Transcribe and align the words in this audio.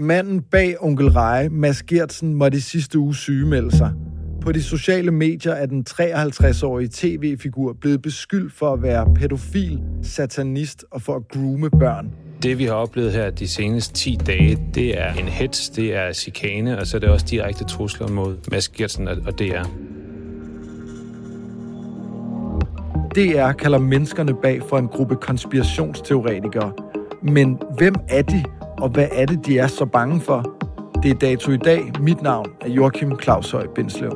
Manden 0.00 0.42
bag 0.42 0.76
onkel 0.80 1.08
Reje, 1.08 1.48
Mads 1.48 1.82
Gertsen, 1.82 2.34
måtte 2.34 2.58
i 2.58 2.60
sidste 2.60 2.98
uge 2.98 3.14
sygemelde 3.14 3.76
sig. 3.76 3.92
På 4.40 4.52
de 4.52 4.62
sociale 4.62 5.10
medier 5.10 5.52
er 5.52 5.66
den 5.66 5.84
53-årige 5.90 6.88
tv-figur 6.92 7.76
blevet 7.80 8.02
beskyldt 8.02 8.52
for 8.52 8.72
at 8.72 8.82
være 8.82 9.14
pædofil, 9.14 9.80
satanist 10.02 10.84
og 10.90 11.02
for 11.02 11.16
at 11.16 11.22
groome 11.28 11.70
børn. 11.70 12.12
Det, 12.42 12.58
vi 12.58 12.64
har 12.64 12.72
oplevet 12.72 13.12
her 13.12 13.30
de 13.30 13.48
seneste 13.48 13.94
10 13.94 14.18
dage, 14.26 14.58
det 14.74 15.00
er 15.00 15.12
en 15.12 15.28
hets, 15.28 15.70
det 15.70 15.94
er 15.94 16.12
chikane, 16.12 16.78
og 16.78 16.86
så 16.86 16.96
er 16.96 17.00
det 17.00 17.08
også 17.08 17.26
direkte 17.30 17.64
trusler 17.64 18.08
mod 18.08 18.36
Mads 18.50 18.68
Gertsen 18.68 19.08
og 19.08 19.38
DR. 19.38 19.64
DR 23.14 23.52
kalder 23.52 23.78
menneskerne 23.78 24.34
bag 24.42 24.62
for 24.68 24.78
en 24.78 24.88
gruppe 24.88 25.16
konspirationsteoretikere. 25.16 26.72
Men 27.22 27.58
hvem 27.78 27.94
er 28.08 28.22
de, 28.22 28.44
og 28.82 28.88
hvad 28.88 29.08
er 29.12 29.26
det, 29.26 29.46
de 29.46 29.58
er 29.58 29.66
så 29.66 29.84
bange 29.84 30.20
for? 30.20 30.56
Det 31.02 31.10
er 31.10 31.14
dato 31.14 31.52
i 31.52 31.56
dag. 31.56 31.92
Mit 32.00 32.22
navn 32.22 32.46
er 32.60 32.68
Joachim 32.68 33.20
Claus 33.22 33.50
Høj 33.50 33.66
Bindslev. 33.74 34.10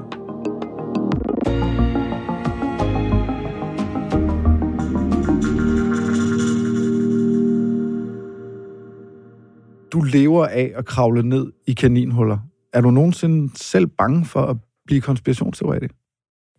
Du 9.93 10.01
lever 10.01 10.47
af 10.47 10.73
at 10.77 10.87
kravle 10.87 11.23
ned 11.23 11.53
i 11.67 11.73
kaninhuller. 11.73 12.39
Er 12.73 12.81
du 12.81 12.91
nogensinde 12.91 13.59
selv 13.59 13.87
bange 13.87 14.25
for 14.25 14.41
at 14.41 14.57
blive 14.87 15.01
konspirationsteoretiker? 15.01 15.95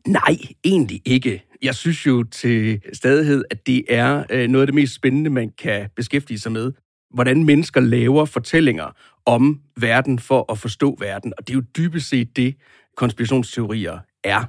Nej, 0.07 0.37
egentlig 0.63 1.01
ikke. 1.05 1.43
Jeg 1.61 1.75
synes 1.75 2.07
jo 2.07 2.23
til 2.23 2.81
stadighed, 2.93 3.43
at 3.49 3.67
det 3.67 3.83
er 3.89 4.23
øh, 4.29 4.47
noget 4.47 4.61
af 4.61 4.67
det 4.67 4.75
mest 4.75 4.93
spændende, 4.93 5.29
man 5.29 5.51
kan 5.57 5.89
beskæftige 5.95 6.39
sig 6.39 6.51
med. 6.51 6.71
Hvordan 7.15 7.43
mennesker 7.43 7.81
laver 7.81 8.25
fortællinger 8.25 8.85
om 9.25 9.61
verden 9.77 10.19
for 10.19 10.51
at 10.51 10.57
forstå 10.57 10.97
verden. 10.99 11.33
Og 11.37 11.47
det 11.47 11.53
er 11.53 11.57
jo 11.57 11.63
dybest 11.77 12.09
set 12.09 12.35
det, 12.35 12.55
konspirationsteorier 12.97 13.99
er. 14.23 14.43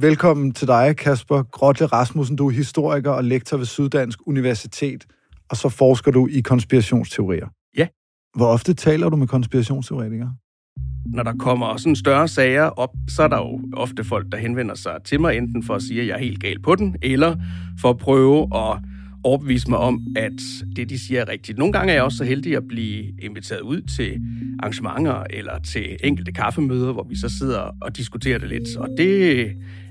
Velkommen 0.00 0.52
til 0.52 0.68
dig, 0.68 0.96
Kasper 0.96 1.42
Grotte 1.42 1.86
Rasmussen. 1.86 2.36
Du 2.36 2.46
er 2.46 2.52
historiker 2.52 3.10
og 3.10 3.24
lektor 3.24 3.56
ved 3.56 3.66
Syddansk 3.66 4.18
Universitet, 4.26 5.06
og 5.50 5.56
så 5.56 5.68
forsker 5.68 6.10
du 6.10 6.26
i 6.26 6.40
konspirationsteorier. 6.40 7.48
Ja. 7.76 7.88
Hvor 8.36 8.46
ofte 8.46 8.74
taler 8.74 9.08
du 9.08 9.16
med 9.16 9.26
konspirationsteoretikere? 9.26 10.34
Når 11.06 11.22
der 11.22 11.34
kommer 11.38 11.76
sådan 11.76 11.96
større 11.96 12.28
sager 12.28 12.64
op, 12.64 12.90
så 13.08 13.22
er 13.22 13.28
der 13.28 13.36
jo 13.36 13.60
ofte 13.72 14.04
folk, 14.04 14.32
der 14.32 14.38
henvender 14.38 14.74
sig 14.74 14.98
til 15.04 15.20
mig, 15.20 15.36
enten 15.36 15.62
for 15.62 15.74
at 15.74 15.82
sige, 15.82 16.00
at 16.00 16.06
jeg 16.06 16.14
er 16.14 16.18
helt 16.18 16.40
gal 16.40 16.62
på 16.62 16.74
den, 16.74 16.96
eller 17.02 17.36
for 17.80 17.90
at 17.90 17.98
prøve 17.98 18.48
at 18.54 18.78
overbevise 19.26 19.70
mig 19.70 19.78
om, 19.78 20.00
at 20.16 20.40
det, 20.76 20.90
de 20.90 20.98
siger, 20.98 21.20
er 21.20 21.28
rigtigt. 21.28 21.58
Nogle 21.58 21.72
gange 21.72 21.90
er 21.90 21.94
jeg 21.94 22.04
også 22.04 22.18
så 22.18 22.24
heldig 22.24 22.56
at 22.56 22.62
blive 22.68 23.04
inviteret 23.22 23.60
ud 23.60 23.80
til 23.96 24.20
arrangementer 24.58 25.24
eller 25.30 25.58
til 25.58 25.96
enkelte 26.04 26.32
kaffemøder, 26.32 26.92
hvor 26.92 27.06
vi 27.08 27.16
så 27.16 27.28
sidder 27.38 27.76
og 27.82 27.96
diskuterer 27.96 28.38
det 28.38 28.48
lidt. 28.48 28.76
Og 28.76 28.88
det 28.98 29.42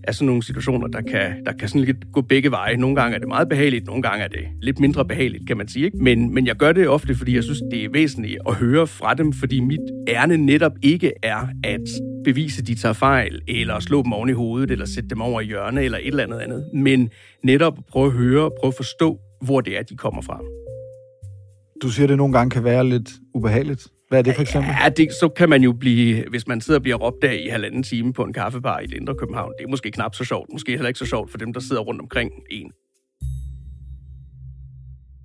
er 0.04 0.12
sådan 0.12 0.26
nogle 0.26 0.44
situationer, 0.44 0.88
der 0.88 1.02
kan, 1.02 1.46
der 1.46 1.52
kan 1.52 1.68
sådan 1.68 1.82
lidt 1.82 2.12
gå 2.12 2.22
begge 2.22 2.52
veje. 2.52 2.78
Nogle 2.78 2.96
gange 2.96 3.16
er 3.16 3.20
det 3.20 3.28
meget 3.28 3.50
behageligt, 3.50 3.86
nogle 3.86 4.02
gange 4.02 4.24
er 4.24 4.28
det 4.28 4.46
lidt 4.62 4.80
mindre 4.80 5.06
behageligt, 5.06 5.48
kan 5.48 5.58
man 5.58 5.68
sige. 5.68 5.86
Ikke? 5.86 5.98
Men, 5.98 6.34
men 6.34 6.48
jeg 6.48 6.56
gør 6.56 6.72
det 6.72 6.88
ofte, 6.88 7.16
fordi 7.16 7.36
jeg 7.36 7.44
synes, 7.44 7.60
det 7.72 7.86
er 7.86 7.90
væsentligt 7.90 8.38
at 8.48 8.56
høre 8.56 8.88
fra 8.88 9.14
dem, 9.14 9.34
fordi 9.34 9.60
mit 9.60 9.80
ærne 10.08 10.38
netop 10.38 10.74
ikke 10.82 11.12
er 11.24 11.48
at 11.64 11.82
bevise, 12.24 12.62
at 12.62 12.68
de 12.68 12.76
tager 12.76 12.94
fejl, 12.94 13.42
eller 13.48 13.80
slå 13.80 14.04
dem 14.04 14.14
oven 14.14 14.30
i 14.30 14.32
hovedet, 14.32 14.72
eller 14.72 14.86
sætte 14.86 15.10
dem 15.10 15.22
over 15.22 15.42
i 15.42 15.46
hjørne, 15.46 15.84
eller 15.84 15.98
et 15.98 16.08
eller 16.08 16.24
andet 16.24 16.40
andet. 16.40 16.64
Men 16.74 17.10
netop 17.44 17.78
at 17.78 17.86
prøve 17.86 18.06
at 18.06 18.12
høre, 18.12 18.52
prøve 18.62 18.70
at 18.70 18.76
forstå, 18.78 19.20
hvor 19.42 19.62
det 19.62 19.78
er, 19.78 19.84
de 19.84 19.98
kommer 19.98 20.22
fra. 20.22 20.40
Du 21.82 21.90
siger, 21.90 22.06
at 22.06 22.10
det 22.10 22.18
nogle 22.18 22.34
gange 22.34 22.50
kan 22.50 22.64
være 22.64 22.90
lidt 22.90 23.10
ubehageligt. 23.34 23.88
Hvad 24.10 24.20
er 24.20 24.24
det 24.24 24.36
for 24.36 24.42
eksempel? 24.42 24.72
Ja, 24.82 24.90
det, 24.90 25.08
så 25.20 25.30
kan 25.30 25.50
man 25.50 25.64
jo 25.64 25.74
blive, 25.74 26.30
hvis 26.30 26.48
man 26.48 26.62
sidder 26.62 26.80
og 26.80 26.84
bliver 26.84 26.98
råbt 26.98 27.24
af 27.24 27.42
i 27.46 27.50
halvanden 27.50 27.84
time 27.84 28.14
på 28.14 28.24
en 28.24 28.34
kaffebar 28.34 28.80
i 28.80 28.88
det 28.88 28.94
indre 28.94 29.16
København, 29.16 29.52
det 29.58 29.66
er 29.66 29.70
måske 29.70 29.92
knap 29.92 30.16
så 30.16 30.24
sjovt. 30.24 30.50
Måske 30.52 30.72
heller 30.72 30.88
ikke 30.88 31.00
så 31.00 31.06
sjovt 31.06 31.32
for 31.32 31.38
dem, 31.38 31.54
der 31.54 31.60
sidder 31.60 31.82
rundt 31.82 32.02
omkring 32.02 32.32
en. 32.52 32.72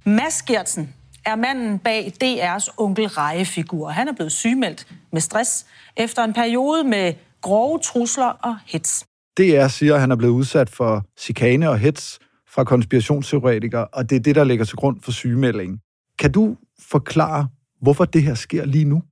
Mads 0.06 0.42
Gertsen 0.42 0.94
er 1.26 1.36
manden 1.36 1.78
bag 1.78 2.12
DR's 2.24 2.74
onkel 2.78 3.06
Reje-figur. 3.06 3.88
Han 3.88 4.08
er 4.08 4.12
blevet 4.12 4.32
sygemeldt 4.32 4.86
med 5.12 5.20
stress 5.20 5.66
efter 5.96 6.24
en 6.24 6.32
periode 6.32 6.84
med 6.84 7.14
grove 7.40 7.78
trusler 7.78 8.26
og 8.26 8.56
hits. 8.66 9.06
DR 9.38 9.68
siger, 9.68 9.94
at 9.94 10.00
han 10.00 10.10
er 10.10 10.16
blevet 10.16 10.32
udsat 10.32 10.70
for 10.70 11.04
chikane 11.18 11.70
og 11.70 11.78
hets 11.78 12.18
fra 12.54 12.64
konspirationsteoretikere, 12.64 13.86
og 13.86 14.10
det 14.10 14.16
er 14.16 14.20
det, 14.20 14.34
der 14.34 14.44
ligger 14.44 14.64
til 14.64 14.76
grund 14.76 15.00
for 15.00 15.12
sygemeldingen. 15.12 15.80
Kan 16.18 16.32
du 16.32 16.56
forklare, 16.90 17.48
hvorfor 17.82 18.04
det 18.04 18.22
her 18.22 18.34
sker 18.34 18.64
lige 18.64 18.84
nu? 18.84 19.02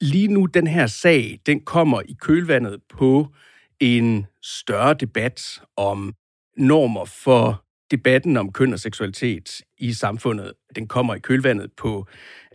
Lige 0.00 0.28
nu, 0.28 0.46
den 0.46 0.66
her 0.66 0.86
sag, 0.86 1.40
den 1.46 1.60
kommer 1.60 2.00
i 2.00 2.16
kølvandet 2.20 2.80
på 2.98 3.26
en 3.80 4.26
større 4.42 4.94
debat 4.94 5.40
om 5.76 6.14
normer 6.56 7.04
for 7.04 7.64
debatten 7.90 8.36
om 8.36 8.52
køn 8.52 8.72
og 8.72 8.80
seksualitet 8.80 9.62
i 9.78 9.92
samfundet. 9.92 10.52
Den 10.76 10.86
kommer 10.86 11.14
i 11.14 11.18
kølvandet 11.18 11.70
på 11.76 12.06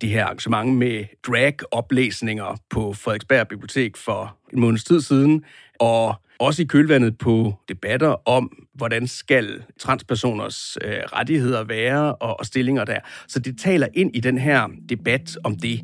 det 0.01 0.09
her 0.09 0.25
arrangement 0.25 0.77
med 0.77 1.05
drag-oplæsninger 1.27 2.57
på 2.69 2.93
Frederiksberg 2.93 3.47
Bibliotek 3.47 3.97
for 3.97 4.37
en 4.53 4.59
måneds 4.59 4.83
tid 4.83 5.01
siden, 5.01 5.43
og 5.79 6.15
også 6.39 6.61
i 6.61 6.65
kølvandet 6.65 7.17
på 7.17 7.53
debatter 7.69 8.29
om, 8.29 8.65
hvordan 8.73 9.07
skal 9.07 9.63
transpersoners 9.79 10.77
øh, 10.81 10.93
rettigheder 10.93 11.63
være 11.63 12.15
og, 12.15 12.39
og 12.39 12.45
stillinger 12.45 12.85
der. 12.85 12.99
Så 13.27 13.39
det 13.39 13.59
taler 13.59 13.87
ind 13.93 14.15
i 14.15 14.19
den 14.19 14.37
her 14.37 14.67
debat 14.89 15.37
om 15.43 15.55
det. 15.55 15.81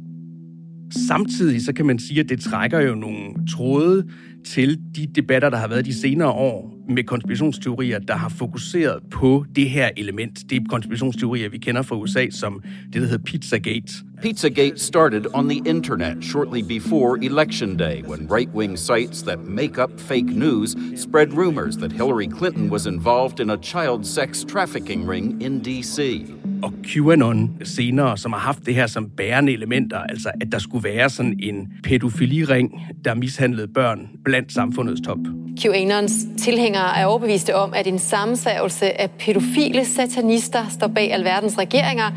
Samtidig 0.92 1.66
så 1.66 1.74
kan 1.74 1.86
man 1.86 2.00
sige, 2.00 2.20
at 2.20 2.30
det 2.30 2.42
trækker 2.42 2.80
jo 2.80 2.96
nogle 2.96 3.48
tråde 3.52 4.06
til 4.46 4.80
de 4.96 5.08
debatter, 5.16 5.50
der 5.50 5.58
har 5.58 5.68
været 5.68 5.86
de 5.86 5.94
senere 5.94 6.30
år 6.30 6.80
med 6.90 7.04
konspirationsteorier, 7.04 8.00
der 8.00 8.14
har 8.14 8.30
fokuseret 8.30 9.00
på 9.12 9.46
det 9.56 9.70
her 9.70 9.90
element. 9.98 10.50
Det 10.50 10.56
er 10.56 10.62
konspirationsteorier, 10.70 11.50
vi 11.50 11.58
kender 11.58 11.82
fra 11.82 11.96
USA 11.96 12.30
som 12.30 12.62
det, 12.94 13.02
der 13.02 13.08
hedder 13.08 13.24
Pizzagate. 13.24 13.94
Pizzagate 14.22 14.80
started 14.80 15.26
on 15.34 15.50
the 15.50 15.62
internet 15.66 16.24
shortly 16.24 16.62
before 16.62 17.18
Election 17.24 17.78
Day 17.78 18.04
when 18.04 18.28
right 18.32 18.50
wing 18.54 18.80
sites 18.80 19.22
that 19.22 19.40
make 19.40 19.84
up 19.84 20.00
fake 20.00 20.26
news 20.26 20.76
spread 20.96 21.34
rumors 21.34 21.78
that 21.78 21.92
Hillary 21.92 22.28
Clinton 22.28 22.70
was 22.72 22.86
involved 22.86 23.40
in 23.40 23.50
a 23.50 23.58
child 23.58 24.06
sex 24.06 24.44
trafficking 24.44 25.08
ring 25.08 25.42
in 25.42 25.60
D.C. 25.60 26.26
Og 26.64 26.74
QAnon 26.88 27.58
senere, 27.64 28.18
som 28.18 28.34
har 28.34 28.40
haft 28.40 28.66
det 28.66 28.76
her 28.76 28.88
som 28.88 29.10
bærende 29.10 29.54
elementer, 29.54 29.98
altså 29.98 30.32
at 30.42 30.52
der 30.52 30.60
skulle 30.60 30.84
være 30.84 31.10
sådan 31.10 31.40
en 31.44 31.68
pædofiliring, 31.84 32.82
der 33.06 33.14
mishandlede 33.14 33.68
børn 33.68 34.10
blandt 34.26 34.54
samfundets 34.54 35.02
top. 35.02 35.18
QAnons 35.62 36.14
tilhængere 36.38 36.98
er 36.98 37.06
overbeviste 37.06 37.56
om, 37.56 37.74
at 37.74 37.88
en 37.88 38.00
sammensværgelse 38.00 39.02
af 39.02 39.12
pædofile 39.12 39.86
satanister 39.86 40.66
står 40.70 40.88
bag 40.88 41.14
alverdens 41.14 41.58
regeringer, 41.58 42.12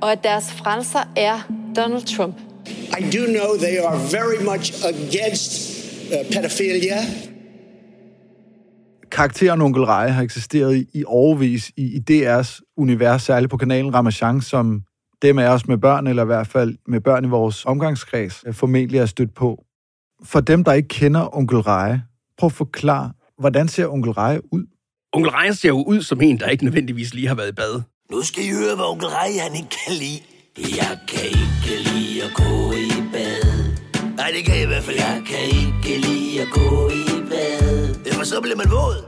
og 0.00 0.12
at 0.12 0.24
deres 0.24 0.52
frelser 0.52 1.08
er 1.16 1.48
Donald 1.76 2.16
Trump. 2.16 2.34
I 3.00 3.16
do 3.16 3.26
know 3.26 3.56
they 3.58 3.78
are 3.78 3.98
very 4.12 4.44
much 4.44 4.72
against 4.84 5.84
uh, 6.12 6.34
pedophilia. 6.34 6.96
Karakteren 9.14 9.60
Onkel 9.60 9.84
Reje 9.84 10.10
har 10.10 10.22
eksisteret 10.22 10.76
i, 10.76 10.86
i 10.94 11.04
overvis 11.06 11.72
i, 11.76 11.82
i 11.82 12.00
DR's 12.10 12.74
univers, 12.76 13.22
særligt 13.22 13.50
på 13.50 13.56
kanalen 13.56 13.94
Ramachan, 13.94 14.40
som 14.40 14.82
dem 15.22 15.38
af 15.38 15.48
os 15.48 15.68
med 15.68 15.78
børn, 15.78 16.06
eller 16.06 16.22
i 16.22 16.26
hvert 16.26 16.46
fald 16.46 16.76
med 16.88 17.00
børn 17.00 17.24
i 17.24 17.28
vores 17.28 17.64
omgangskreds, 17.64 18.44
formentlig 18.52 19.00
er 19.00 19.06
stødt 19.06 19.34
på. 19.34 19.64
For 20.24 20.40
dem, 20.40 20.64
der 20.64 20.72
ikke 20.72 20.88
kender 20.88 21.36
Onkel 21.36 21.58
Reje, 21.58 22.02
prøv 22.38 22.46
at 22.46 22.52
forklare, 22.52 23.12
hvordan 23.38 23.68
ser 23.68 23.88
Onkel 23.88 24.12
Reje 24.12 24.40
ud? 24.52 24.64
Onkel 25.12 25.30
Reje 25.30 25.54
ser 25.54 25.68
jo 25.68 25.84
ud 25.86 26.02
som 26.02 26.20
en, 26.20 26.38
der 26.38 26.48
ikke 26.48 26.64
nødvendigvis 26.64 27.14
lige 27.14 27.28
har 27.28 27.34
været 27.34 27.48
i 27.48 27.52
bad. 27.52 27.82
Nu 28.10 28.22
skal 28.22 28.44
I 28.44 28.50
høre, 28.50 28.76
hvad 28.76 28.84
onkel 28.84 29.08
Rej 29.08 29.30
han 29.42 29.56
ikke 29.56 29.68
kan 29.86 29.94
lide. 29.94 30.20
Jeg 30.58 30.98
kan 31.08 31.24
ikke 31.24 31.82
lide 31.90 32.22
at 32.22 32.30
gå 32.34 32.72
i 32.72 32.90
bad. 33.12 33.44
Nej, 34.16 34.30
det 34.36 34.44
kan 34.44 34.54
jeg 34.54 34.62
i 34.62 34.66
hvert 34.66 34.82
fald 34.82 34.96
Jeg 34.96 35.22
kan 35.26 35.42
ikke 35.60 36.06
lide 36.06 36.42
at 36.42 36.48
gå 36.52 36.88
i 36.88 37.23
Jamen, 38.24 38.30
så 38.30 38.40
bliver 38.40 38.56
man 38.56 38.70
våd. 38.70 39.04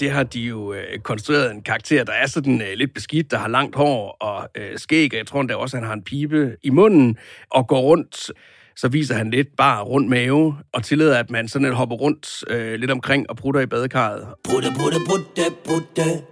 Det 0.00 0.10
har 0.10 0.22
de 0.22 0.40
jo 0.40 0.72
øh, 0.72 0.98
konstrueret 0.98 1.50
en 1.50 1.62
karakter, 1.62 2.04
der 2.04 2.12
er 2.12 2.26
sådan 2.26 2.62
øh, 2.62 2.68
lidt 2.74 2.94
beskidt, 2.94 3.30
der 3.30 3.38
har 3.38 3.48
langt 3.48 3.76
hår 3.76 4.16
og 4.20 4.48
øh, 4.56 4.78
skæg, 4.78 5.12
og 5.12 5.18
jeg 5.18 5.26
tror 5.26 5.40
endda 5.40 5.54
også, 5.54 5.76
at 5.76 5.80
han 5.80 5.86
har 5.86 5.94
en 5.94 6.02
pibe 6.02 6.56
i 6.62 6.70
munden, 6.70 7.16
og 7.50 7.68
går 7.68 7.80
rundt 7.80 8.30
så 8.76 8.88
viser 8.88 9.14
han 9.14 9.30
lidt 9.30 9.48
bare 9.56 9.82
rundt 9.82 10.08
mave, 10.08 10.56
og 10.72 10.84
tillader, 10.84 11.18
at 11.18 11.30
man 11.30 11.48
sådan 11.48 11.64
lidt 11.64 11.76
hopper 11.76 11.96
rundt 11.96 12.44
øh, 12.50 12.74
lidt 12.74 12.90
omkring 12.90 13.30
og 13.30 13.36
prutter 13.36 13.60
i 13.60 13.66
badekarret. 13.66 14.26
Putte, 14.44 14.68
putte, 14.78 14.98
putte, 15.08 15.42
putte. 15.64 16.22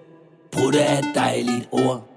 Putte 0.53 0.79
er 0.79 0.99
et 0.99 1.05
dejligt 1.15 1.69
ord. 1.73 2.17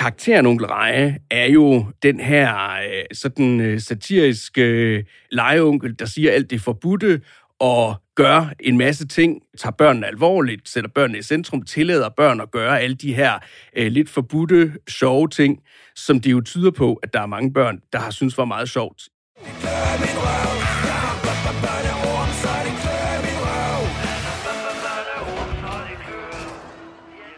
Karakteren 0.00 0.46
Onkel 0.46 0.66
Reje 0.66 1.18
er 1.30 1.46
jo 1.46 1.84
den 2.02 2.20
her 2.20 2.54
øh, 2.72 3.04
sådan 3.12 3.60
øh, 3.60 3.80
satiriske 3.80 4.62
øh, 4.62 5.04
legeonkel, 5.30 5.98
der 5.98 6.04
siger 6.04 6.32
alt 6.32 6.50
det 6.50 6.60
forbudte, 6.60 7.20
og 7.60 7.94
gør 8.14 8.52
en 8.60 8.78
masse 8.78 9.06
ting, 9.06 9.42
tager 9.58 9.72
børnene 9.72 10.06
alvorligt, 10.06 10.68
sætter 10.68 10.90
børnene 10.94 11.18
i 11.18 11.22
centrum, 11.22 11.62
tillader 11.62 12.08
børn 12.08 12.40
at 12.40 12.50
gøre 12.50 12.80
alle 12.80 12.96
de 12.96 13.14
her 13.14 13.38
øh, 13.76 13.92
lidt 13.92 14.10
forbudte, 14.10 14.72
sjove 14.88 15.28
ting, 15.28 15.58
som 15.96 16.20
det 16.20 16.32
jo 16.32 16.40
tyder 16.40 16.70
på, 16.70 16.94
at 16.94 17.12
der 17.12 17.20
er 17.20 17.26
mange 17.26 17.52
børn, 17.52 17.80
der 17.92 17.98
har 17.98 18.10
synes 18.10 18.38
var 18.38 18.44
meget 18.44 18.68
sjovt. 18.68 19.02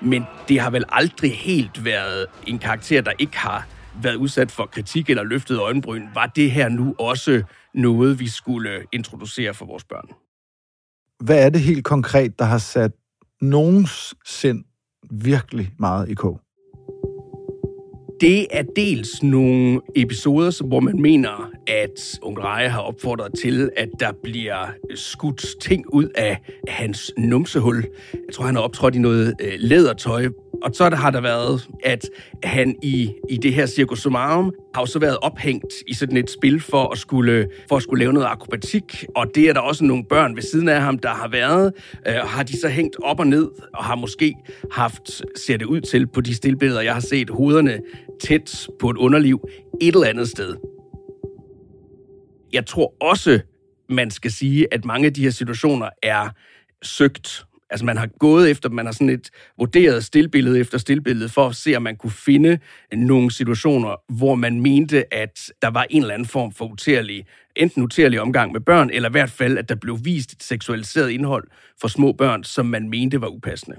Men 0.03 0.25
det 0.49 0.61
har 0.61 0.71
vel 0.71 0.85
aldrig 0.89 1.39
helt 1.39 1.85
været 1.85 2.27
en 2.47 2.59
karakter, 2.59 3.01
der 3.01 3.13
ikke 3.19 3.37
har 3.39 3.67
været 4.03 4.17
udsat 4.17 4.51
for 4.51 4.67
kritik 4.67 5.11
eller 5.11 5.23
løftet 5.23 5.59
øjenbryn. 5.59 6.07
Var 6.15 6.27
det 6.27 6.51
her 6.51 6.69
nu 6.69 6.95
også 6.99 7.43
noget, 7.75 8.21
vi 8.21 8.29
skulle 8.29 8.83
introducere 8.93 9.55
for 9.55 9.67
vores 9.67 9.85
børn? 9.85 10.09
Hvad 11.25 11.47
er 11.47 11.51
det 11.51 11.61
helt 11.61 11.85
konkret, 11.85 12.39
der 12.39 12.45
har 12.45 12.59
sat 12.59 12.93
nogens 13.41 14.15
sind 14.25 14.65
virkelig 15.11 15.73
meget 15.79 16.09
i 16.09 16.15
kog? 16.15 16.41
Det 18.21 18.47
er 18.51 18.63
dels 18.77 19.23
nogle 19.23 19.81
episoder, 19.97 20.67
hvor 20.67 20.81
man 20.81 21.03
mener, 21.03 21.51
at 21.67 22.19
Onkel 22.23 22.43
Reje 22.43 22.69
har 22.69 22.81
opfordret 22.81 23.33
til, 23.43 23.71
at 23.77 23.89
der 24.01 24.13
bliver 24.23 24.67
skudt 24.95 25.45
ting 25.61 25.95
ud 25.95 26.09
af 26.15 26.39
hans 26.69 27.13
numsehul. 27.19 27.85
Jeg 28.13 28.35
tror, 28.35 28.45
han 28.45 28.55
har 28.55 28.63
optrådt 28.63 28.95
i 28.95 28.99
noget 28.99 29.35
øh, 29.41 29.53
lædertøj, 29.59 30.29
og 30.65 30.71
så 30.75 30.91
har 30.95 31.11
der 31.11 31.21
været, 31.21 31.69
at 31.85 32.11
han 32.45 32.77
i, 32.83 33.13
i 33.31 33.37
det 33.37 33.55
her 33.55 33.67
Circus 33.67 34.01
Sumarum 34.01 34.53
har 34.75 34.85
så 34.85 34.99
været 34.99 35.19
ophængt 35.23 35.75
i 35.87 35.95
sådan 35.95 36.17
et 36.17 36.31
spil 36.31 36.61
for 36.61 36.93
at 36.93 36.99
skulle, 36.99 37.49
for 37.69 37.77
at 37.77 37.83
skulle 37.83 38.01
lave 38.01 38.13
noget 38.13 38.27
akrobatik, 38.27 39.05
og 39.17 39.27
det 39.35 39.49
er 39.49 39.53
der 39.53 39.61
også 39.61 39.85
nogle 39.85 40.05
børn 40.05 40.37
ved 40.37 40.43
siden 40.43 40.69
af 40.69 40.81
ham, 40.81 40.99
der 40.99 41.09
har 41.09 41.29
været. 41.29 41.73
Øh, 42.07 42.15
har 42.15 42.43
de 42.43 42.61
så 42.61 42.69
hængt 42.69 42.97
op 43.03 43.21
og 43.21 43.27
ned, 43.27 43.49
og 43.75 43.85
har 43.85 43.95
måske 43.95 44.35
haft, 44.73 45.23
ser 45.47 45.57
det 45.57 45.65
ud 45.65 45.81
til 45.81 46.07
på 46.07 46.21
de 46.21 46.35
stillbilleder, 46.35 46.81
jeg 46.81 46.95
har 46.95 47.01
set, 47.01 47.31
hovederne 47.31 47.79
tæt 48.21 48.67
på 48.81 48.91
et 48.91 48.97
underliv 48.97 49.41
et 49.81 49.95
eller 49.95 50.07
andet 50.07 50.29
sted. 50.29 50.57
Jeg 52.53 52.67
tror 52.67 52.95
også, 53.01 53.41
man 53.89 54.11
skal 54.11 54.31
sige, 54.31 54.67
at 54.75 54.85
mange 54.85 55.07
af 55.07 55.15
de 55.15 55.23
her 55.23 55.31
situationer 55.31 55.89
er 56.03 56.29
søgt 56.83 57.45
Altså 57.73 57.85
man 57.85 57.97
har 57.97 58.07
gået 58.07 58.51
efter, 58.51 58.69
man 58.69 58.87
har 58.87 58.93
sådan 58.93 59.09
et 59.09 59.31
vurderet 59.59 60.05
stillbillede 60.05 60.61
efter 60.61 60.79
stillbillede 60.79 61.29
for 61.29 61.47
at 61.47 61.57
se, 61.57 61.77
om 61.77 61.83
man 61.83 61.97
kunne 61.97 62.13
finde 62.13 62.59
nogle 62.93 63.31
situationer, 63.31 64.13
hvor 64.13 64.35
man 64.35 64.61
mente, 64.61 65.15
at 65.15 65.41
der 65.63 65.71
var 65.71 65.87
en 65.91 66.03
eller 66.03 66.15
anden 66.15 66.29
form 66.29 66.53
for 66.53 66.65
utærlig, 66.65 67.27
enten 67.57 67.83
utærlig 67.83 68.21
omgang 68.21 68.53
med 68.53 68.61
børn, 68.61 68.91
eller 68.93 69.09
i 69.09 69.13
hvert 69.13 69.31
fald, 69.31 69.59
at 69.59 69.69
der 69.69 69.75
blev 69.75 69.99
vist 70.03 70.33
et 70.33 70.43
seksualiseret 70.43 71.11
indhold 71.11 71.45
for 71.81 71.89
små 71.89 72.13
børn, 72.13 72.45
som 72.45 72.67
man 72.67 72.89
mente 72.89 73.21
var 73.21 73.29
upassende. 73.29 73.77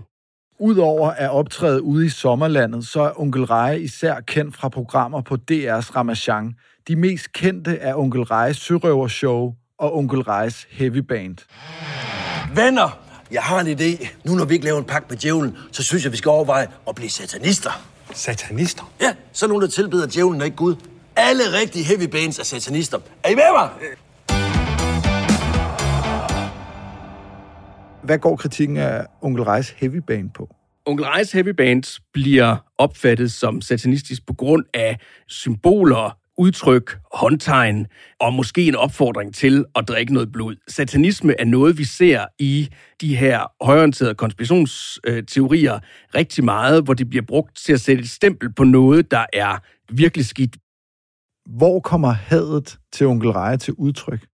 Udover 0.60 1.10
at 1.10 1.30
optræde 1.30 1.82
ude 1.82 2.06
i 2.06 2.10
sommerlandet, 2.10 2.88
så 2.88 3.02
er 3.02 3.20
Onkel 3.22 3.44
Reje 3.44 3.80
især 3.80 4.20
kendt 4.20 4.56
fra 4.56 4.70
programmer 4.70 5.22
på 5.22 5.36
DR's 5.52 5.96
Ramachan. 5.96 6.54
De 6.88 6.96
mest 6.96 7.34
kendte 7.34 7.78
er 7.78 7.96
Onkel 7.96 8.22
Rejes 8.22 8.58
Sørøvershow 8.58 9.54
og 9.78 9.96
Onkel 9.98 10.22
Rejes 10.22 10.68
Heavy 10.72 10.98
Band. 10.98 11.38
Venner, 12.56 13.13
jeg 13.34 13.42
har 13.42 13.60
en 13.60 13.68
idé. 13.68 14.08
Nu 14.24 14.36
når 14.36 14.46
vi 14.46 14.54
ikke 14.54 14.66
laver 14.66 14.80
en 14.80 14.86
pagt 14.86 15.10
med 15.10 15.18
djævlen, 15.18 15.58
så 15.72 15.84
synes 15.84 16.04
jeg, 16.04 16.12
vi 16.12 16.18
skal 16.18 16.30
overveje 16.30 16.68
at 16.88 16.96
blive 16.96 17.10
satanister. 17.10 17.72
Satanister? 18.14 18.94
Ja, 19.02 19.14
så 19.32 19.48
nogen, 19.48 19.62
der 19.62 19.68
tilbeder 19.68 20.08
djævlen 20.08 20.42
og 20.42 20.46
ikke 20.46 20.58
Gud. 20.58 20.76
Alle 21.16 21.44
rigtige 21.62 21.86
heavy 21.86 22.04
bands 22.04 22.40
er 22.40 22.44
satanister. 22.44 23.00
Er 23.24 23.30
I 23.30 23.36
med 23.36 23.44
mig? 23.58 23.70
Hvad 28.04 28.18
går 28.18 28.36
kritikken 28.36 28.78
af 28.78 29.06
Onkel 29.22 29.44
Reis 29.44 29.70
Heavy 29.70 30.02
Band 30.08 30.30
på? 30.30 30.56
Onkel 30.86 31.06
Reis 31.06 31.32
Heavy 31.32 31.50
Band 31.50 32.00
bliver 32.14 32.56
opfattet 32.78 33.32
som 33.32 33.62
satanistisk 33.62 34.28
på 34.28 34.34
grund 34.34 34.66
af 34.74 34.98
symboler, 35.28 36.18
udtryk, 36.38 36.98
håndtegn 37.14 37.88
og 38.20 38.34
måske 38.34 38.68
en 38.68 38.76
opfordring 38.76 39.36
til 39.36 39.66
at 39.76 39.88
drikke 39.88 40.14
noget 40.14 40.32
blod. 40.32 40.56
Satanisme 40.68 41.40
er 41.40 41.46
noget, 41.46 41.78
vi 41.78 41.84
ser 41.84 42.26
i 42.40 42.70
de 43.02 43.16
her 43.16 43.66
højorienterede 43.66 44.16
konspirationsteorier 44.16 45.80
rigtig 46.16 46.44
meget, 46.44 46.84
hvor 46.84 46.94
det 46.94 47.10
bliver 47.10 47.26
brugt 47.28 47.58
til 47.58 47.74
at 47.74 47.82
sætte 47.82 48.04
et 48.04 48.10
stempel 48.10 48.54
på 48.54 48.64
noget, 48.64 49.12
der 49.12 49.26
er 49.34 49.58
virkelig 49.94 50.26
skidt. 50.26 50.58
Hvor 51.58 51.80
kommer 51.80 52.12
hadet 52.12 52.78
til 52.92 53.08
onkel 53.08 53.32
Reje 53.32 53.58
til 53.58 53.74
udtryk? 53.74 54.33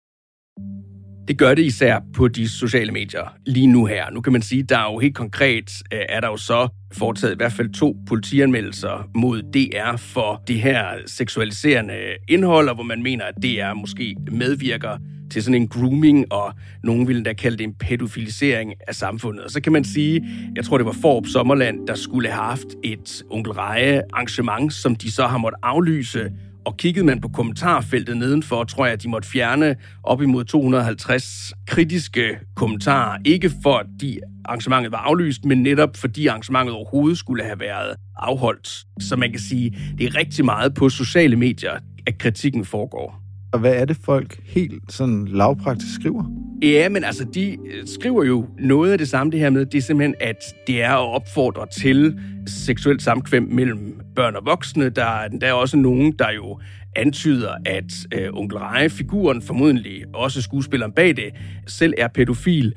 Det 1.30 1.38
gør 1.38 1.54
det 1.54 1.66
især 1.66 2.00
på 2.14 2.28
de 2.28 2.50
sociale 2.50 2.92
medier 2.92 3.36
lige 3.46 3.68
nu 3.68 3.86
her. 3.86 4.12
Nu 4.12 4.22
kan 4.22 4.34
man 4.34 4.42
sige, 4.42 4.64
der 4.64 4.78
er 4.78 4.92
jo 4.94 5.00
helt 5.00 5.16
konkret, 5.16 5.72
øh, 5.94 6.00
er 6.10 6.20
der 6.20 6.28
jo 6.28 6.38
så 6.38 6.68
foretaget 6.92 7.34
i 7.34 7.38
hvert 7.38 7.54
fald 7.54 7.70
to 7.70 7.98
politianmeldelser 8.08 9.10
mod 9.16 9.42
DR 9.42 9.98
for 9.98 10.44
det 10.48 10.62
her 10.62 10.86
seksualiserende 11.06 11.94
indhold, 12.28 12.76
hvor 12.76 12.84
man 12.84 13.04
mener, 13.04 13.26
at 13.26 13.36
DR 13.44 13.74
måske 13.74 14.16
medvirker 14.32 14.98
til 15.32 15.44
sådan 15.44 15.62
en 15.62 15.68
grooming, 15.68 16.34
og 16.34 16.54
nogen 16.84 17.08
ville 17.08 17.24
da 17.24 17.34
kalde 17.34 17.58
det 17.58 17.64
en 17.64 17.74
pædofilisering 17.74 18.74
af 18.88 18.96
samfundet. 18.96 19.44
Og 19.44 19.52
så 19.52 19.62
kan 19.62 19.72
man 19.72 19.84
sige, 19.84 20.28
jeg 20.56 20.66
tror 20.66 20.78
det 20.78 20.86
var 20.86 20.96
Forop 21.02 21.28
Sommerland, 21.28 21.88
der 21.88 21.96
skulle 21.96 22.30
have 22.30 22.44
haft 22.44 22.68
et 22.84 23.24
onkel 23.30 23.54
Reje 23.54 24.02
arrangement, 24.14 24.74
som 24.74 24.96
de 24.96 25.12
så 25.12 25.28
har 25.28 25.38
måttet 25.38 25.60
aflyse, 25.64 26.32
og 26.70 26.78
kiggede 26.78 27.06
man 27.06 27.22
på 27.22 27.28
kommentarfeltet 27.28 28.18
nedenfor, 28.18 28.64
tror 28.64 28.86
jeg, 28.86 28.94
at 28.94 29.04
de 29.04 29.10
måtte 29.10 29.28
fjerne 29.28 29.76
op 30.04 30.22
imod 30.22 30.44
250 30.44 31.54
kritiske 31.68 32.40
kommentarer. 32.56 33.18
Ikke 33.26 33.52
fordi 33.64 34.20
arrangementet 34.46 34.92
var 34.92 34.98
aflyst, 34.98 35.46
men 35.46 35.64
netop 35.64 35.98
fordi 35.98 36.28
arrangementet 36.28 36.76
overhovedet 36.76 37.18
skulle 37.18 37.44
have 37.44 37.60
været 37.60 37.96
afholdt. 38.16 38.86
Så 39.00 39.16
man 39.16 39.32
kan 39.32 39.40
sige, 39.40 39.78
det 39.98 40.06
er 40.06 40.16
rigtig 40.16 40.46
meget 40.46 40.74
på 40.74 40.90
sociale 40.90 41.36
medier, 41.36 41.80
at 42.08 42.18
kritikken 42.18 42.66
foregår. 42.66 43.29
Og 43.52 43.60
hvad 43.60 43.76
er 43.76 43.86
det, 43.86 43.98
folk 44.04 44.40
helt 44.46 44.84
sådan 44.90 45.28
lavpraktisk 45.28 45.96
skriver? 45.96 46.24
Ja, 46.62 46.90
men 46.90 47.04
altså, 47.04 47.24
de 47.34 47.52
øh, 47.52 47.88
skriver 47.88 48.24
jo 48.24 48.48
noget 48.60 48.92
af 48.92 48.98
det 48.98 49.10
samme 49.10 49.32
det 49.32 49.40
her 49.40 49.50
med, 49.50 49.66
det 49.66 49.78
er 49.78 49.82
simpelthen, 49.82 50.16
at 50.20 50.56
det 50.68 50.84
er 50.84 50.92
at 50.92 51.16
opfordre 51.16 51.68
til 51.80 52.20
seksuelt 52.48 53.02
samkvem 53.02 53.44
mellem 53.44 54.02
børn 54.16 54.36
og 54.36 54.42
voksne. 54.46 54.90
Der 54.90 55.06
er, 55.06 55.28
der 55.28 55.48
er 55.48 55.54
også 55.54 55.78
nogen, 55.78 56.12
der 56.12 56.32
jo 56.32 56.60
antyder, 56.96 57.52
at 57.66 57.94
øh, 58.14 58.30
onkel 58.34 58.58
Reje-figuren, 58.58 59.42
formodentlig 59.42 60.04
også 60.14 60.42
skuespilleren 60.42 60.92
bag 60.92 61.16
det, 61.16 61.34
selv 61.68 61.94
er 61.98 62.08
pædofil 62.08 62.74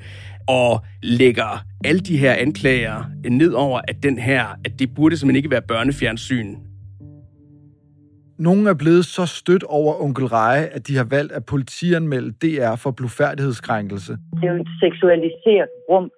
og 0.47 0.85
lægger 1.03 1.65
alle 1.85 1.99
de 1.99 2.17
her 2.17 2.33
anklager 2.33 3.03
ned 3.29 3.51
over, 3.51 3.81
at 3.87 4.03
den 4.03 4.17
her, 4.17 4.45
at 4.65 4.79
det 4.79 4.89
burde 4.95 5.17
simpelthen 5.17 5.35
ikke 5.37 5.51
være 5.51 5.61
børnefjernsyn. 5.61 6.55
Nogle 8.37 8.69
er 8.69 8.73
blevet 8.73 9.05
så 9.05 9.25
stødt 9.25 9.63
over 9.63 10.01
onkel 10.01 10.25
Reje, 10.25 10.65
at 10.65 10.87
de 10.87 10.97
har 10.97 11.03
valgt 11.03 11.31
at 11.31 11.45
politianmelde 11.45 12.31
DR 12.41 12.75
for 12.75 12.91
blufærdighedskrænkelse. 12.91 14.17
Det 14.33 14.43
er 14.43 14.53
jo 14.53 14.61
et 14.61 14.67
seksualiseret 14.79 15.69
rum, 15.89 16.11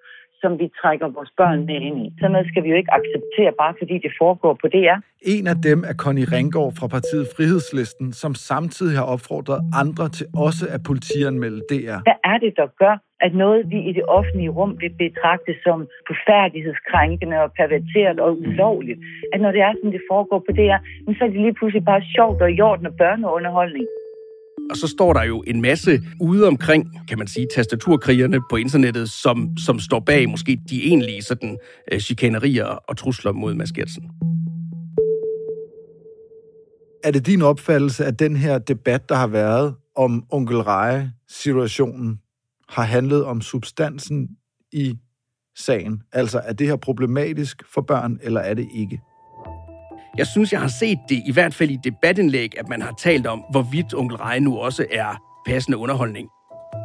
som 0.46 0.54
vi 0.62 0.68
trækker 0.82 1.08
vores 1.18 1.32
børn 1.40 1.60
med 1.70 1.80
ind 1.88 1.98
i. 2.06 2.08
Sådan 2.20 2.32
noget 2.36 2.48
skal 2.52 2.64
vi 2.64 2.70
jo 2.74 2.78
ikke 2.82 2.94
acceptere, 3.00 3.52
bare 3.64 3.74
fordi 3.82 3.96
det 4.06 4.12
foregår 4.22 4.54
på 4.62 4.68
DR. 4.76 4.98
En 5.36 5.46
af 5.54 5.58
dem 5.70 5.80
er 5.90 5.96
Connie 6.04 6.28
Ringgaard 6.36 6.74
fra 6.80 6.88
partiet 6.96 7.26
Frihedslisten, 7.36 8.08
som 8.22 8.32
samtidig 8.50 8.96
har 9.00 9.08
opfordret 9.16 9.60
andre 9.84 10.06
til 10.18 10.26
også 10.48 10.66
at 10.76 10.82
politianmelde 10.90 11.62
DR. 11.72 12.00
Hvad 12.08 12.20
er 12.32 12.38
det, 12.46 12.54
der 12.62 12.68
gør, 12.82 12.96
at 13.26 13.32
noget, 13.44 13.62
vi 13.74 13.80
i 13.90 13.92
det 13.98 14.06
offentlige 14.18 14.56
rum 14.58 14.72
vil 14.82 14.94
betragte 15.04 15.54
som 15.66 15.78
forfærdelighedskrænkende 16.10 17.38
og 17.44 17.50
perverteret 17.60 18.18
og 18.26 18.32
ulovligt, 18.46 19.00
at 19.34 19.42
når 19.42 19.52
det 19.52 19.62
er 19.62 19.74
sådan, 19.74 19.96
det 19.98 20.10
foregår 20.12 20.40
på 20.48 20.52
DR, 20.60 20.80
så 21.18 21.22
er 21.26 21.30
det 21.34 21.42
lige 21.46 21.58
pludselig 21.60 21.86
bare 21.92 22.04
sjovt 22.16 22.42
og 22.42 22.52
i 22.52 22.62
orden 22.62 22.86
og 22.92 22.96
børneunderholdning. 23.04 23.86
Og 24.70 24.78
så 24.78 24.88
står 24.88 25.14
der 25.14 25.24
jo 25.24 25.44
en 25.48 25.62
masse 25.62 26.02
ude 26.22 26.48
omkring, 26.48 27.08
kan 27.08 27.18
man 27.18 27.28
sige, 27.28 27.48
tastaturkrigerne 27.56 28.40
på 28.50 28.56
internettet, 28.56 29.10
som, 29.10 29.58
som 29.58 29.80
står 29.80 30.00
bag 30.00 30.30
måske 30.30 30.60
de 30.70 30.84
egentlige 30.84 31.22
sådan, 31.22 31.58
øh, 31.92 32.00
chikanerier 32.00 32.66
og 32.66 32.98
trusler 32.98 33.32
mod 33.32 33.54
Mads 33.54 33.72
Gertsen. 33.72 34.04
Er 37.04 37.12
det 37.12 37.26
din 37.26 37.42
opfattelse, 37.42 38.06
at 38.06 38.20
den 38.20 38.36
her 38.36 38.58
debat, 38.58 39.10
der 39.10 39.16
har 39.16 39.28
været 39.28 39.76
om 39.96 40.26
onkel 40.32 40.58
Reje-situationen, 40.58 42.20
har 42.70 42.84
handlet 42.84 43.26
om 43.26 43.42
substansen 43.42 44.30
i 44.72 44.96
sagen? 45.56 46.02
Altså, 46.12 46.42
er 46.46 46.54
det 46.54 46.68
her 46.68 46.76
problematisk 46.76 47.64
for 47.74 47.82
børn, 47.82 48.20
eller 48.22 48.42
er 48.42 48.54
det 48.54 48.68
ikke? 48.76 49.02
Jeg 50.18 50.28
synes, 50.28 50.52
jeg 50.54 50.62
har 50.62 50.68
set 50.68 51.00
det, 51.10 51.22
i 51.26 51.32
hvert 51.32 51.54
fald 51.54 51.70
i 51.70 51.80
debatindlæg, 51.84 52.60
at 52.60 52.70
man 52.70 52.82
har 52.82 52.94
talt 52.98 53.28
om, 53.28 53.44
hvorvidt 53.52 53.94
onkel 53.94 54.18
Rej 54.18 54.40
nu 54.40 54.58
også 54.58 54.86
er 54.92 55.22
passende 55.46 55.78
underholdning. 55.78 56.30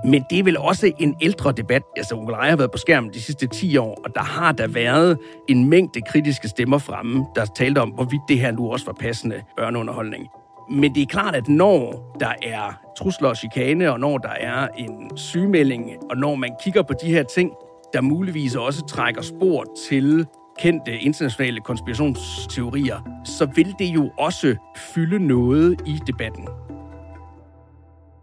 Men 0.04 0.24
det 0.30 0.38
er 0.38 0.44
vel 0.44 0.58
også 0.58 0.92
en 0.98 1.14
ældre 1.22 1.52
debat. 1.52 1.82
Altså, 1.96 2.14
onkel 2.14 2.34
Rej 2.34 2.48
har 2.48 2.56
været 2.56 2.70
på 2.70 2.78
skærmen 2.78 3.12
de 3.12 3.20
sidste 3.20 3.46
10 3.46 3.76
år, 3.76 4.00
og 4.04 4.14
der 4.14 4.22
har 4.22 4.52
der 4.52 4.66
været 4.66 5.18
en 5.48 5.68
mængde 5.68 6.00
kritiske 6.00 6.48
stemmer 6.48 6.78
fremme, 6.78 7.26
der 7.34 7.44
talte 7.44 7.78
om, 7.78 7.90
hvorvidt 7.90 8.22
det 8.28 8.38
her 8.38 8.50
nu 8.50 8.72
også 8.72 8.86
var 8.86 8.92
passende 8.92 9.42
børneunderholdning. 9.56 10.26
Men 10.70 10.94
det 10.94 11.02
er 11.02 11.06
klart, 11.06 11.34
at 11.34 11.48
når 11.48 12.16
der 12.20 12.32
er 12.42 12.80
trusler 12.98 13.28
og 13.28 13.36
chikane, 13.36 13.92
og 13.92 14.00
når 14.00 14.18
der 14.18 14.28
er 14.28 14.68
en 14.78 15.16
sygemelding, 15.16 15.90
og 16.10 16.16
når 16.16 16.34
man 16.34 16.50
kigger 16.62 16.82
på 16.82 16.94
de 17.02 17.06
her 17.06 17.22
ting, 17.22 17.50
der 17.92 18.00
muligvis 18.00 18.54
også 18.54 18.86
trækker 18.86 19.22
spor 19.22 19.64
til 19.88 20.26
kendte 20.60 20.98
internationale 20.98 21.60
konspirationsteorier, 21.60 23.22
så 23.24 23.46
vil 23.54 23.74
det 23.78 23.94
jo 23.94 24.10
også 24.18 24.56
fylde 24.94 25.26
noget 25.26 25.80
i 25.86 25.98
debatten. 26.06 26.48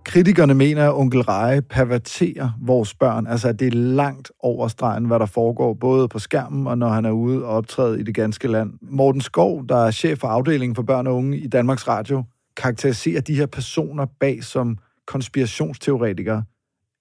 Kritikerne 0.06 0.54
mener, 0.54 0.90
at 0.90 0.94
onkel 0.94 1.22
Reje 1.22 1.62
perverterer 1.62 2.50
vores 2.62 2.96
børn. 2.96 3.28
Altså, 3.28 3.48
at 3.48 3.60
det 3.60 3.68
er 3.68 3.78
langt 3.78 4.32
over 4.40 4.68
stregen, 4.68 5.06
hvad 5.06 5.20
der 5.20 5.26
foregår, 5.26 5.74
både 5.74 6.08
på 6.08 6.20
skærmen 6.20 6.68
og 6.68 6.78
når 6.78 6.90
han 6.90 7.06
er 7.06 7.12
ude 7.12 7.46
og 7.46 7.50
optræde 7.50 8.00
i 8.00 8.04
det 8.04 8.16
ganske 8.16 8.48
land. 8.48 8.74
Morten 8.82 9.22
Skov, 9.22 9.68
der 9.70 9.86
er 9.86 9.92
chef 9.92 10.20
for 10.20 10.28
afdelingen 10.28 10.76
for 10.76 10.84
børn 10.84 11.08
og 11.08 11.16
unge 11.16 11.38
i 11.38 11.48
Danmarks 11.48 11.88
Radio, 11.88 12.24
karakteriserer 12.58 13.22
de 13.22 13.36
her 13.36 13.46
personer 13.46 14.06
bag 14.20 14.44
som 14.44 14.78
konspirationsteoretikere. 15.08 16.44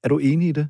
Er 0.04 0.08
du 0.08 0.18
enig 0.18 0.48
i 0.48 0.52
det? 0.52 0.68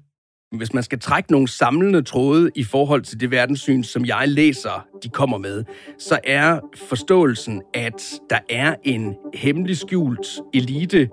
Hvis 0.57 0.75
man 0.75 0.83
skal 0.83 1.01
trække 1.01 1.33
nogle 1.33 1.49
samlende 1.49 2.03
tråde 2.03 2.51
i 2.55 2.65
forhold 2.65 3.03
til 3.03 3.21
det 3.21 3.31
verdenssyn, 3.31 3.83
som 3.83 4.05
jeg 4.05 4.25
læser, 4.27 4.87
de 5.03 5.09
kommer 5.09 5.39
med, 5.39 5.65
så 5.99 6.19
er 6.25 6.61
forståelsen, 6.89 7.63
at 7.75 8.21
der 8.31 8.39
er 8.51 8.75
en 8.85 9.15
hemmelig 9.35 9.77
skjult 9.77 10.27
elite, 10.55 11.09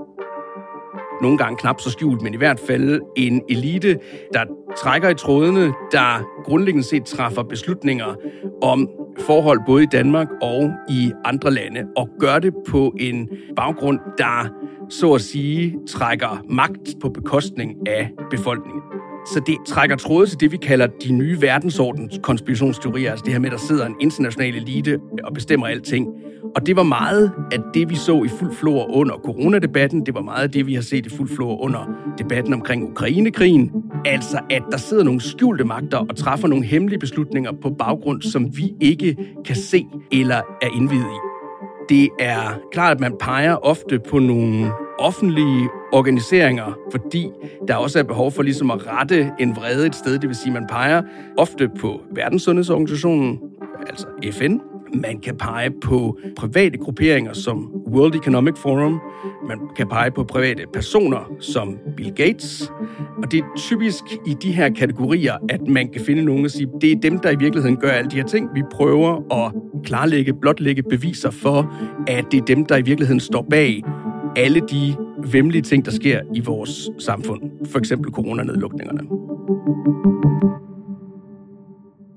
nogle 1.21 1.37
gange 1.37 1.57
knap 1.57 1.81
så 1.81 1.89
skjult, 1.89 2.21
men 2.21 2.33
i 2.33 2.37
hvert 2.37 2.59
fald 2.67 3.01
en 3.17 3.41
elite, 3.49 3.99
der 4.33 4.45
trækker 4.77 5.09
i 5.09 5.15
trådene, 5.15 5.73
der 5.91 6.43
grundlæggende 6.43 6.87
set 6.87 7.05
træffer 7.05 7.43
beslutninger 7.43 8.15
om 8.61 8.89
forhold 9.19 9.59
både 9.65 9.83
i 9.83 9.87
Danmark 9.91 10.27
og 10.41 10.71
i 10.89 11.11
andre 11.25 11.51
lande, 11.51 11.83
og 11.97 12.09
gør 12.19 12.39
det 12.39 12.53
på 12.67 12.93
en 12.99 13.29
baggrund, 13.55 13.99
der 14.17 14.49
så 14.89 15.13
at 15.13 15.21
sige 15.21 15.75
trækker 15.89 16.43
magt 16.49 16.95
på 17.01 17.09
bekostning 17.09 17.87
af 17.87 18.09
befolkningen. 18.31 18.81
Så 19.25 19.41
det 19.45 19.57
trækker 19.67 19.95
tråde 19.95 20.27
til 20.27 20.39
det, 20.39 20.51
vi 20.51 20.57
kalder 20.57 20.87
de 20.87 21.13
nye 21.13 21.41
verdensordens 21.41 22.19
konspirationsteorier, 22.23 23.11
altså 23.11 23.23
det 23.25 23.33
her 23.33 23.39
med, 23.39 23.49
at 23.49 23.51
der 23.51 23.57
sidder 23.57 23.85
en 23.85 23.95
international 23.99 24.55
elite 24.55 24.99
og 25.23 25.33
bestemmer 25.33 25.67
alting. 25.67 26.07
Og 26.55 26.65
det 26.65 26.75
var 26.75 26.83
meget 26.83 27.31
af 27.51 27.59
det, 27.73 27.89
vi 27.89 27.95
så 27.95 28.23
i 28.23 28.27
fuld 28.27 28.53
flor 28.53 28.95
under 28.95 29.15
coronadebatten. 29.15 30.05
Det 30.05 30.13
var 30.13 30.21
meget 30.21 30.43
af 30.43 30.51
det, 30.51 30.67
vi 30.67 30.73
har 30.73 30.81
set 30.81 31.05
i 31.05 31.09
fuld 31.09 31.29
flor 31.29 31.61
under 31.61 32.13
debatten 32.17 32.53
omkring 32.53 32.91
Ukrainekrigen. 32.91 33.71
Altså, 34.05 34.39
at 34.49 34.63
der 34.71 34.77
sidder 34.77 35.03
nogle 35.03 35.21
skjulte 35.21 35.63
magter 35.63 35.97
og 35.97 36.15
træffer 36.15 36.47
nogle 36.47 36.65
hemmelige 36.65 36.99
beslutninger 36.99 37.51
på 37.61 37.69
baggrund, 37.69 38.21
som 38.21 38.57
vi 38.57 38.73
ikke 38.81 39.17
kan 39.45 39.55
se 39.55 39.85
eller 40.11 40.41
er 40.61 40.67
indvidet 40.75 41.03
i. 41.03 41.19
Det 41.89 42.09
er 42.19 42.59
klart, 42.71 42.95
at 42.95 42.99
man 42.99 43.15
peger 43.19 43.55
ofte 43.55 43.99
på 44.09 44.19
nogle 44.19 44.71
offentlige 44.99 45.69
organiseringer, 45.91 46.77
fordi 46.91 47.29
der 47.67 47.75
også 47.75 47.99
er 47.99 48.03
behov 48.03 48.31
for 48.31 48.43
ligesom 48.43 48.71
at 48.71 48.87
rette 48.87 49.31
en 49.39 49.55
vrede 49.55 49.87
et 49.87 49.95
sted. 49.95 50.19
Det 50.19 50.29
vil 50.29 50.35
sige, 50.35 50.47
at 50.47 50.53
man 50.53 50.67
peger 50.69 51.01
ofte 51.37 51.69
på 51.79 52.01
Verdenssundhedsorganisationen, 52.11 53.39
altså 53.89 54.07
FN. 54.31 54.57
Man 54.93 55.19
kan 55.19 55.37
pege 55.37 55.71
på 55.81 56.17
private 56.37 56.77
grupperinger 56.77 57.33
som 57.33 57.71
World 57.87 58.15
Economic 58.15 58.57
Forum. 58.57 58.99
Man 59.47 59.59
kan 59.75 59.87
pege 59.87 60.11
på 60.11 60.23
private 60.23 60.63
personer 60.73 61.31
som 61.39 61.77
Bill 61.97 62.13
Gates. 62.15 62.71
Og 63.23 63.31
det 63.31 63.39
er 63.39 63.43
typisk 63.57 64.03
i 64.25 64.33
de 64.33 64.51
her 64.51 64.69
kategorier, 64.69 65.33
at 65.49 65.67
man 65.67 65.89
kan 65.89 66.01
finde 66.05 66.23
nogen 66.23 66.45
og 66.45 66.51
sige, 66.51 66.67
det 66.81 66.91
er 66.91 66.95
dem, 66.95 67.19
der 67.19 67.31
i 67.31 67.35
virkeligheden 67.35 67.77
gør 67.77 67.89
alle 67.89 68.11
de 68.11 68.15
her 68.15 68.23
ting. 68.23 68.49
Vi 68.55 68.63
prøver 68.71 69.43
at 69.45 69.51
klarlægge, 69.83 70.33
blotlægge 70.33 70.83
beviser 70.83 71.31
for, 71.31 71.73
at 72.07 72.25
det 72.31 72.41
er 72.41 72.45
dem, 72.45 72.65
der 72.65 72.77
i 72.77 72.81
virkeligheden 72.81 73.19
står 73.19 73.45
bag 73.49 73.83
alle 74.35 74.59
de 74.59 74.95
vemmelige 75.31 75.61
ting, 75.61 75.85
der 75.85 75.91
sker 75.91 76.21
i 76.35 76.39
vores 76.39 76.89
samfund. 76.99 77.67
For 77.71 77.79
eksempel 77.79 78.11
coronanedlukningerne. 78.11 78.99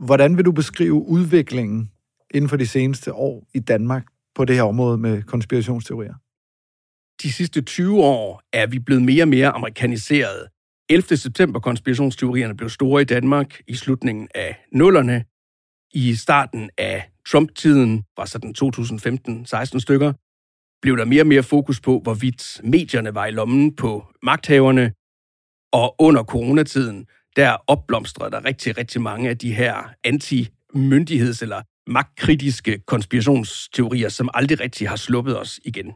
Hvordan 0.01 0.37
vil 0.37 0.45
du 0.45 0.53
beskrive 0.53 0.95
udviklingen 0.95 1.91
inden 2.35 2.49
for 2.49 2.57
de 2.57 2.67
seneste 2.67 3.13
år 3.13 3.49
i 3.55 3.59
Danmark 3.59 4.07
på 4.35 4.45
det 4.45 4.57
her 4.57 4.63
område 4.63 4.99
med 4.99 5.23
konspirationsteorier? 5.23 6.15
De 7.23 7.33
sidste 7.33 7.63
20 7.63 8.05
år 8.05 8.43
er 8.53 8.67
vi 8.67 8.79
blevet 8.79 9.03
mere 9.03 9.25
og 9.25 9.29
mere 9.29 9.49
amerikaniseret. 9.49 10.49
11. 10.89 11.17
september 11.17 11.61
konspirationsteorierne 11.61 12.57
blev 12.57 12.69
store 12.69 13.03
i 13.03 13.05
Danmark 13.05 13.61
i 13.69 13.75
slutningen 13.75 14.29
af 14.35 14.57
nullerne. 14.73 15.25
I 15.95 16.15
starten 16.15 16.71
af 16.79 17.11
Trump-tiden, 17.29 18.05
var 18.17 18.25
sådan 18.25 18.55
2015-16 18.63 19.79
stykker, 19.79 20.13
blev 20.83 20.97
der 20.97 21.05
mere 21.05 21.23
og 21.23 21.27
mere 21.27 21.43
fokus 21.43 21.81
på, 21.81 22.01
hvorvidt 22.03 22.61
medierne 22.65 23.15
var 23.15 23.27
i 23.27 23.31
lommen 23.31 23.77
på 23.77 24.07
magthaverne. 24.23 24.93
Og 25.73 25.95
under 25.99 26.23
coronatiden, 26.23 27.07
der 27.37 27.57
opblomstrede 27.67 28.31
der 28.31 28.45
rigtig, 28.45 28.79
rigtig 28.79 29.03
mange 29.03 29.29
af 29.29 29.39
de 29.39 29.55
her 29.55 29.75
anti-myndigheds- 30.07 31.43
eller 31.43 31.63
magtkritiske 31.91 32.79
konspirationsteorier, 32.87 34.09
som 34.09 34.31
aldrig 34.35 34.61
rigtig 34.61 34.89
har 34.89 34.97
sluppet 34.97 35.41
os 35.41 35.61
igen. 35.65 35.93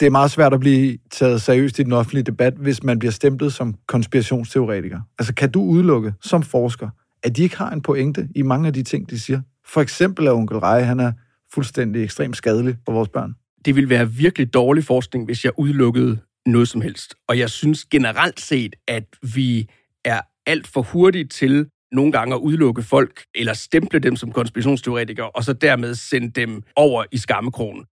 Det 0.00 0.06
er 0.06 0.10
meget 0.10 0.30
svært 0.30 0.54
at 0.54 0.60
blive 0.60 0.98
taget 1.10 1.42
seriøst 1.42 1.78
i 1.78 1.82
den 1.82 1.92
offentlige 1.92 2.24
debat, 2.24 2.54
hvis 2.54 2.82
man 2.82 2.98
bliver 2.98 3.12
stemplet 3.12 3.52
som 3.52 3.74
konspirationsteoretiker. 3.88 5.00
Altså, 5.18 5.34
kan 5.34 5.50
du 5.50 5.62
udelukke 5.62 6.14
som 6.22 6.42
forsker, 6.42 6.88
at 7.22 7.36
de 7.36 7.42
ikke 7.42 7.56
har 7.56 7.70
en 7.70 7.82
pointe 7.82 8.28
i 8.34 8.42
mange 8.42 8.66
af 8.66 8.72
de 8.72 8.82
ting, 8.82 9.10
de 9.10 9.20
siger? 9.20 9.40
For 9.66 9.80
eksempel, 9.80 10.26
at 10.26 10.32
onkel 10.32 10.58
Reje, 10.58 10.84
han 10.84 11.00
er 11.00 11.12
fuldstændig 11.54 12.04
ekstremt 12.04 12.36
skadelig 12.36 12.76
for 12.84 12.92
vores 12.92 13.08
børn. 13.08 13.34
Det 13.64 13.76
ville 13.76 13.90
være 13.90 14.10
virkelig 14.10 14.54
dårlig 14.54 14.84
forskning, 14.84 15.24
hvis 15.24 15.44
jeg 15.44 15.52
udelukkede 15.58 16.18
noget 16.46 16.68
som 16.68 16.80
helst. 16.80 17.14
Og 17.28 17.38
jeg 17.38 17.50
synes 17.50 17.84
generelt 17.84 18.40
set, 18.40 18.76
at 18.88 19.04
vi 19.34 19.68
er 20.04 20.20
alt 20.46 20.66
for 20.66 20.82
hurtige 20.82 21.24
til 21.24 21.66
nogle 21.92 22.12
gange 22.12 22.34
at 22.34 22.40
udelukke 22.40 22.82
folk, 22.82 23.24
eller 23.34 23.52
stemple 23.52 23.98
dem 23.98 24.16
som 24.16 24.32
konspirationsteoretikere, 24.32 25.30
og 25.30 25.44
så 25.44 25.52
dermed 25.52 25.94
sende 25.94 26.30
dem 26.30 26.62
over 26.76 27.04
i 27.12 27.18
skammekronen. 27.18 27.84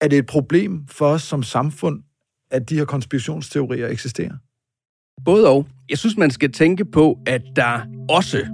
Er 0.00 0.08
det 0.08 0.18
et 0.18 0.26
problem 0.26 0.86
for 0.88 1.06
os 1.06 1.22
som 1.22 1.42
samfund, 1.42 2.02
at 2.50 2.68
de 2.68 2.76
her 2.76 2.84
konspirationsteorier 2.84 3.88
eksisterer? 3.88 4.34
Både 5.24 5.48
og. 5.48 5.66
Jeg 5.90 5.98
synes, 5.98 6.16
man 6.16 6.30
skal 6.30 6.52
tænke 6.52 6.84
på, 6.84 7.18
at 7.26 7.42
der 7.56 7.80
også 8.10 8.46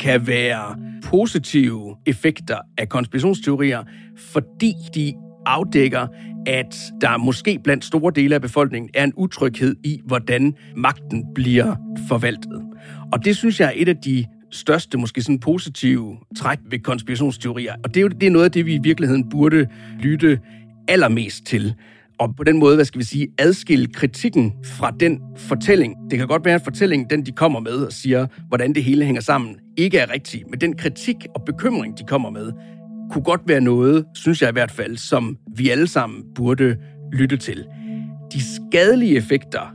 kan 0.00 0.26
være 0.26 0.76
positive 1.04 1.96
effekter 2.06 2.58
af 2.78 2.88
konspirationsteorier, 2.88 3.84
fordi 4.16 4.74
de 4.94 5.14
afdækker, 5.46 6.06
at 6.46 6.76
der 7.00 7.16
måske 7.16 7.58
blandt 7.64 7.84
store 7.84 8.12
dele 8.14 8.34
af 8.34 8.42
befolkningen 8.42 8.90
er 8.94 9.04
en 9.04 9.12
utryghed 9.16 9.76
i, 9.84 10.00
hvordan 10.04 10.54
magten 10.76 11.24
bliver 11.34 11.76
forvaltet. 12.08 12.62
Og 13.12 13.24
det 13.24 13.36
synes 13.36 13.60
jeg 13.60 13.66
er 13.66 13.72
et 13.74 13.88
af 13.88 13.96
de 13.96 14.24
største, 14.50 14.98
måske 14.98 15.22
sådan 15.22 15.38
positive 15.38 16.16
træk 16.36 16.58
ved 16.70 16.78
konspirationsteorier. 16.78 17.74
Og 17.84 17.94
det 17.94 17.96
er 17.96 18.02
jo 18.02 18.08
det 18.08 18.26
er 18.26 18.30
noget 18.30 18.44
af 18.44 18.52
det, 18.52 18.66
vi 18.66 18.74
i 18.74 18.80
virkeligheden 18.82 19.28
burde 19.28 19.66
lytte 20.00 20.40
allermest 20.88 21.46
til. 21.46 21.74
Og 22.18 22.36
på 22.36 22.44
den 22.44 22.58
måde, 22.58 22.74
hvad 22.74 22.84
skal 22.84 22.98
vi 22.98 23.04
sige, 23.04 23.28
adskille 23.38 23.86
kritikken 23.86 24.52
fra 24.64 24.90
den 25.00 25.20
fortælling. 25.36 25.94
Det 26.10 26.18
kan 26.18 26.28
godt 26.28 26.44
være, 26.44 26.54
at 26.54 26.64
fortællingen, 26.64 27.10
den 27.10 27.26
de 27.26 27.32
kommer 27.32 27.60
med 27.60 27.72
og 27.72 27.92
siger, 27.92 28.26
hvordan 28.48 28.74
det 28.74 28.84
hele 28.84 29.04
hænger 29.04 29.22
sammen, 29.22 29.56
ikke 29.76 29.98
er 29.98 30.12
rigtig. 30.12 30.42
Men 30.50 30.60
den 30.60 30.76
kritik 30.76 31.16
og 31.34 31.42
bekymring, 31.46 31.98
de 31.98 32.04
kommer 32.04 32.30
med, 32.30 32.52
kunne 33.12 33.24
godt 33.24 33.40
være 33.46 33.60
noget, 33.60 34.04
synes 34.14 34.42
jeg 34.42 34.48
i 34.48 34.52
hvert 34.52 34.70
fald, 34.70 34.96
som 34.96 35.38
vi 35.56 35.70
alle 35.70 35.86
sammen 35.86 36.24
burde 36.34 36.76
lytte 37.12 37.36
til. 37.36 37.64
De 38.32 38.42
skadelige 38.42 39.16
effekter 39.16 39.74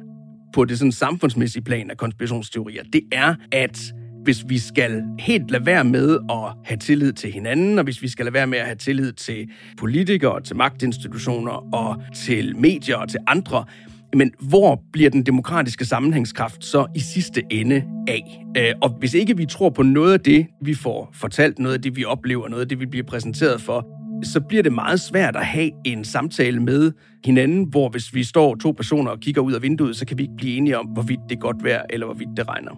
på 0.54 0.65
det 0.65 0.77
sådan 0.77 0.92
samfundsmæssige 0.92 1.63
plan 1.63 1.92
af 1.92 1.98
konspirationsteorier, 1.98 2.84
det 2.94 3.01
er, 3.12 3.36
at 3.51 3.94
hvis 4.24 4.46
vi 4.48 4.58
skal 4.58 5.04
helt 5.20 5.51
lade 5.51 5.65
være 5.65 5.84
med 5.84 6.18
at 6.30 6.56
have 6.65 6.77
tillid 6.77 7.13
til 7.13 7.32
hinanden, 7.32 7.77
og 7.77 7.84
hvis 7.84 8.01
vi 8.01 8.08
skal 8.08 8.25
lade 8.25 8.34
være 8.34 8.48
med 8.48 8.58
at 8.58 8.65
have 8.65 8.75
tillid 8.75 9.13
til 9.13 9.50
politikere, 9.77 10.42
til 10.42 10.56
magtinstitutioner 10.56 11.75
og 11.75 12.01
til 12.15 12.58
medier 12.58 12.96
og 12.96 13.10
til 13.10 13.20
andre, 13.27 13.65
men 14.13 14.31
hvor 14.50 14.81
bliver 14.93 15.09
den 15.09 15.24
demokratiske 15.24 15.85
sammenhængskraft 15.85 16.65
så 16.65 16.85
i 16.95 17.00
sidste 17.00 17.43
ende 17.50 17.83
af? 18.07 18.43
Øh, 18.57 18.74
og 18.81 18.89
hvis 19.00 19.13
ikke 19.13 19.38
vi 19.38 19.45
tror 19.45 19.69
på 19.69 19.83
noget 19.83 20.13
af 20.13 20.19
det, 20.19 20.47
vi 20.62 20.74
får 20.74 21.09
fortalt, 21.13 21.59
noget 21.59 21.75
af 21.75 21.81
det, 21.81 21.95
vi 21.95 22.05
oplever, 22.05 22.47
noget 22.47 22.62
af 22.62 22.69
det, 22.69 22.79
vi 22.79 22.85
bliver 22.85 23.05
præsenteret 23.05 23.62
for, 23.62 23.88
så 24.24 24.41
bliver 24.41 24.63
det 24.63 24.74
meget 24.74 25.00
svært 25.00 25.35
at 25.35 25.45
have 25.45 25.71
en 25.85 26.05
samtale 26.05 26.59
med 26.59 26.91
hinanden, 27.25 27.63
hvor 27.69 27.89
hvis 27.89 28.13
vi 28.13 28.24
står 28.24 28.55
to 28.55 28.71
personer 28.71 29.12
og 29.12 29.19
kigger 29.19 29.41
ud 29.41 29.53
af 29.53 29.62
vinduet, 29.62 29.95
så 29.95 30.05
kan 30.05 30.17
vi 30.17 30.24
ikke 30.24 30.35
blive 30.38 30.57
enige 30.57 30.79
om, 30.79 30.85
hvorvidt 30.85 31.19
det 31.29 31.35
er 31.35 31.39
godt 31.39 31.63
vejr, 31.63 31.83
eller 31.89 32.05
hvorvidt 32.05 32.29
det 32.38 32.47
regner. 32.50 32.71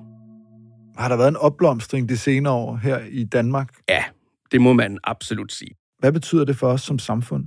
Har 0.98 1.10
der 1.10 1.18
været 1.18 1.28
en 1.28 1.38
opblomstring 1.38 2.10
de 2.10 2.18
senere 2.18 2.54
år 2.54 2.76
her 2.76 3.00
i 3.10 3.24
Danmark? 3.24 3.70
Ja, 3.90 4.04
det 4.52 4.62
må 4.62 4.74
man 4.74 4.98
absolut 5.04 5.52
sige. 5.52 5.72
Hvad 6.00 6.12
betyder 6.12 6.46
det 6.46 6.56
for 6.56 6.68
os 6.68 6.82
som 6.82 7.00
samfund? 7.00 7.46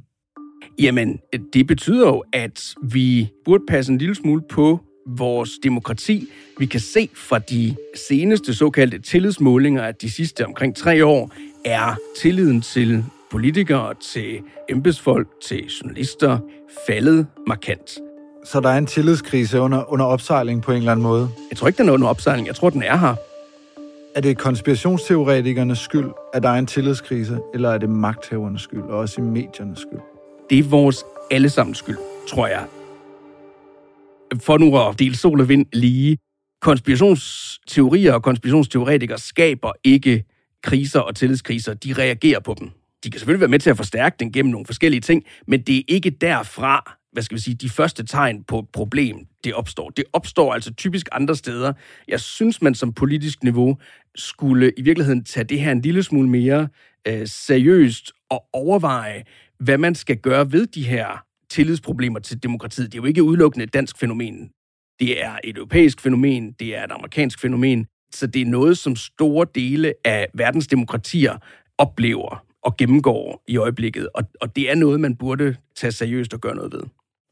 Jamen, 0.79 1.19
det 1.53 1.67
betyder 1.67 2.07
jo, 2.07 2.25
at 2.33 2.75
vi 2.83 3.29
burde 3.45 3.65
passe 3.69 3.93
en 3.93 3.99
lille 3.99 4.15
smule 4.15 4.43
på 4.51 4.81
vores 5.07 5.51
demokrati. 5.63 6.29
Vi 6.59 6.67
kan 6.67 6.81
se 6.81 7.09
fra 7.15 7.39
de 7.39 7.77
seneste 8.09 8.55
såkaldte 8.55 8.99
tillidsmålinger, 8.99 9.83
at 9.83 10.03
de 10.03 10.11
sidste 10.11 10.47
omkring 10.47 10.77
tre 10.77 11.07
år 11.07 11.33
er 11.65 11.95
tilliden 12.21 12.61
til 12.61 13.05
politikere, 13.31 13.95
til 14.13 14.41
embedsfolk, 14.69 15.29
til 15.43 15.67
journalister 15.67 16.39
faldet 16.87 17.27
markant. 17.47 17.99
Så 18.45 18.61
der 18.61 18.69
er 18.69 18.79
en 18.79 18.87
tillidskrise 18.87 19.61
under, 19.61 19.93
under 19.93 20.07
opsejling 20.07 20.63
på 20.63 20.73
en 20.73 20.79
eller 20.79 20.93
anden 20.93 21.03
måde? 21.03 21.29
Jeg 21.51 21.59
tror 21.59 21.69
ikke, 21.69 21.79
den 21.79 21.89
er 21.89 21.93
under 21.93 22.09
opsejling. 22.09 22.47
Jeg 22.47 22.55
tror, 22.55 22.71
den 22.71 22.83
er 22.83 22.97
her. 22.97 23.15
Er 24.15 24.21
det 24.21 24.39
konspirationsteoretikernes 24.39 25.79
skyld, 25.79 26.11
at 26.35 26.43
der 26.43 26.49
er 26.49 26.59
en 26.59 26.67
tillidskrise, 26.67 27.39
eller 27.55 27.71
er 27.71 27.79
det 27.79 27.91
magthavernes 27.91 28.63
skyld, 28.63 28.83
og 28.83 28.99
også 28.99 29.21
i 29.21 29.25
mediernes 29.25 29.79
skyld? 29.79 30.01
Det 30.51 30.59
er 30.59 30.63
vores 30.63 31.05
allesammens 31.31 31.79
skyld, 31.79 31.99
tror 32.29 32.47
jeg. 32.47 32.67
For 34.41 34.59
nu 34.59 34.79
at 34.79 34.99
dele 34.99 35.17
sol 35.17 35.41
og 35.41 35.49
vind 35.49 35.67
lige. 35.73 36.19
Konspirationsteorier 36.61 38.13
og 38.13 38.23
konspirationsteoretikere 38.23 39.19
skaber 39.19 39.73
ikke 39.85 40.25
kriser 40.63 41.01
og 41.01 41.17
tillidskriser. 41.17 41.75
De 41.75 41.93
reagerer 41.93 42.41
på 42.41 42.57
dem. 42.61 42.71
De 43.05 43.11
kan 43.11 43.19
selvfølgelig 43.19 43.41
være 43.41 43.49
med 43.49 43.59
til 43.59 43.71
at 43.71 43.77
forstærke 43.77 44.17
den 44.21 44.33
gennem 44.33 44.53
nogle 44.53 44.67
forskellige 44.67 45.01
ting, 45.01 45.25
men 45.47 45.63
det 45.63 45.77
er 45.79 45.83
ikke 45.89 46.11
derfra, 46.11 46.97
hvad 47.13 47.23
skal 47.23 47.37
vi 47.37 47.41
sige, 47.41 47.55
de 47.55 47.69
første 47.69 48.07
tegn 48.07 48.45
på 48.45 48.59
et 48.59 48.69
problem, 48.73 49.17
det 49.45 49.55
opstår. 49.55 49.91
Det 49.91 50.05
opstår 50.13 50.55
altså 50.55 50.75
typisk 50.75 51.09
andre 51.13 51.37
steder. 51.37 51.73
Jeg 52.09 52.21
synes, 52.21 52.63
man 52.63 52.75
som 52.75 52.93
politisk 52.93 53.43
niveau 53.43 53.79
skulle 54.15 54.73
i 54.77 54.83
virkeligheden 54.83 55.25
tage 55.25 55.45
det 55.45 55.61
her 55.61 55.73
en 55.73 55.81
lille 55.81 56.03
smule 56.03 56.29
mere 56.29 56.69
øh, 57.07 57.27
seriøst 57.27 58.13
og 58.31 58.45
overveje, 58.53 59.25
hvad 59.61 59.79
man 59.79 59.95
skal 59.95 60.17
gøre 60.17 60.53
ved 60.53 60.67
de 60.67 60.83
her 60.83 61.25
tillidsproblemer 61.51 62.19
til 62.19 62.43
demokratiet. 62.43 62.93
Det 62.93 62.99
er 62.99 63.03
jo 63.03 63.07
ikke 63.07 63.23
udelukkende 63.23 63.65
et 63.65 63.75
dansk 63.75 63.99
fænomen. 63.99 64.51
Det 65.01 65.25
er 65.25 65.39
et 65.45 65.57
europæisk 65.57 66.01
fænomen, 66.01 66.53
det 66.53 66.77
er 66.77 66.85
et 66.85 66.93
amerikansk 66.93 67.41
fænomen, 67.41 67.87
så 68.15 68.27
det 68.27 68.43
er 68.43 68.47
noget, 68.47 68.79
som 68.79 68.97
store 68.97 69.47
dele 69.55 69.95
af 70.05 70.27
verdens 70.35 70.67
demokratier 70.67 71.37
oplever 71.79 72.45
og 72.63 72.77
gennemgår 72.77 73.45
i 73.49 73.57
øjeblikket, 73.57 74.09
og, 74.15 74.25
og 74.41 74.57
det 74.57 74.71
er 74.71 74.75
noget, 74.75 75.01
man 75.01 75.17
burde 75.17 75.57
tage 75.77 75.93
seriøst 75.93 76.35
og 76.35 76.41
gøre 76.41 76.55
noget 76.55 76.73
ved. 76.73 76.83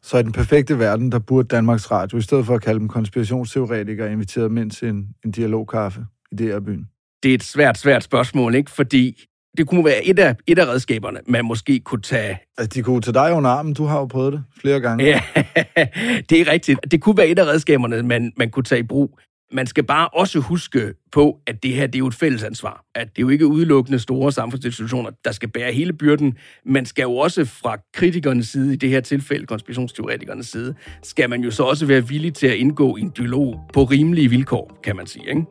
Så 0.02 0.18
i 0.18 0.22
den 0.22 0.32
perfekte 0.32 0.78
verden, 0.78 1.12
der 1.12 1.18
burde 1.18 1.48
Danmarks 1.48 1.90
Radio, 1.90 2.18
i 2.18 2.22
stedet 2.22 2.46
for 2.46 2.54
at 2.54 2.62
kalde 2.62 2.80
dem 2.80 2.88
konspirationsteoretikere, 2.88 4.12
invitere 4.12 4.44
dem 4.44 4.56
ind 4.56 4.70
til 4.70 4.88
en, 4.88 5.08
en 5.24 5.30
dialogkaffe 5.30 6.06
i 6.32 6.36
DR-byen? 6.36 6.88
Det 7.22 7.30
er 7.30 7.34
et 7.34 7.42
svært, 7.42 7.78
svært 7.78 8.04
spørgsmål, 8.04 8.54
ikke? 8.54 8.70
Fordi 8.70 9.24
det 9.56 9.66
kunne 9.66 9.84
være 9.84 10.04
et 10.04 10.18
af, 10.18 10.36
et 10.46 10.58
af 10.58 10.66
redskaberne, 10.66 11.20
man 11.26 11.44
måske 11.44 11.80
kunne 11.80 12.02
tage... 12.02 12.38
Altså, 12.58 12.78
de 12.78 12.82
kunne 12.82 13.02
tage 13.02 13.14
dig 13.14 13.32
under 13.32 13.50
armen. 13.50 13.74
Du 13.74 13.84
har 13.84 13.98
jo 13.98 14.06
prøvet 14.06 14.32
det 14.32 14.44
flere 14.60 14.80
gange. 14.80 15.04
Ja, 15.04 15.22
det 16.30 16.40
er 16.40 16.52
rigtigt. 16.52 16.80
Det 16.90 17.00
kunne 17.00 17.16
være 17.16 17.28
et 17.28 17.38
af 17.38 17.44
redskaberne, 17.44 18.02
man, 18.02 18.32
man 18.36 18.50
kunne 18.50 18.64
tage 18.64 18.78
i 18.78 18.82
brug. 18.82 19.18
Man 19.52 19.66
skal 19.66 19.84
bare 19.84 20.08
også 20.08 20.38
huske 20.38 20.94
på, 21.12 21.38
at 21.46 21.62
det 21.62 21.74
her 21.74 21.86
det 21.86 21.94
er 21.94 21.98
jo 21.98 22.06
et 22.06 22.14
fælles 22.14 22.42
ansvar. 22.42 22.84
At 22.94 23.08
det 23.08 23.18
er 23.18 23.22
jo 23.22 23.28
ikke 23.28 23.46
udelukkende 23.46 23.98
store 23.98 24.32
samfundsinstitutioner, 24.32 25.10
der 25.24 25.32
skal 25.32 25.48
bære 25.48 25.72
hele 25.72 25.92
byrden. 25.92 26.36
Man 26.66 26.86
skal 26.86 27.02
jo 27.02 27.16
også 27.16 27.44
fra 27.44 27.76
kritikernes 27.94 28.48
side, 28.48 28.72
i 28.72 28.76
det 28.76 28.90
her 28.90 29.00
tilfælde 29.00 29.46
konspirationsteoretikernes 29.46 30.46
side, 30.46 30.74
skal 31.02 31.30
man 31.30 31.40
jo 31.40 31.50
så 31.50 31.62
også 31.62 31.86
være 31.86 32.08
villig 32.08 32.34
til 32.34 32.46
at 32.46 32.54
indgå 32.54 32.96
i 32.96 33.00
en 33.00 33.10
dialog 33.10 33.60
på 33.74 33.84
rimelige 33.84 34.28
vilkår, 34.28 34.80
kan 34.84 34.96
man 34.96 35.06
sige. 35.06 35.28
Ikke? 35.28 35.44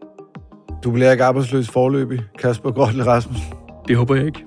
Du 0.83 0.91
bliver 0.91 1.12
ikke 1.12 1.23
arbejdsløs 1.23 1.69
forløbig, 1.69 2.19
Kasper 2.39 2.71
Gortle 2.71 3.05
Rasmussen. 3.05 3.66
Det 3.88 3.97
håber 3.97 4.15
jeg 4.15 4.26
ikke. 4.26 4.45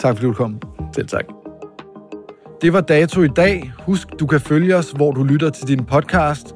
Tak 0.00 0.16
fordi 0.16 0.26
du 0.26 0.32
kom. 0.32 0.60
Selv 0.94 1.08
tak. 1.08 1.24
Det 2.62 2.72
var 2.72 2.80
dato 2.80 3.22
i 3.22 3.28
dag. 3.28 3.72
Husk, 3.86 4.08
du 4.20 4.26
kan 4.26 4.40
følge 4.40 4.76
os, 4.76 4.90
hvor 4.90 5.12
du 5.12 5.22
lytter 5.22 5.50
til 5.50 5.68
din 5.68 5.84
podcast. 5.84 6.54